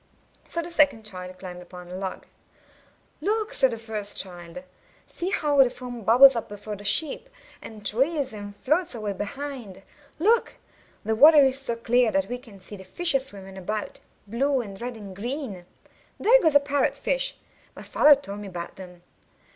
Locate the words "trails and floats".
7.85-8.95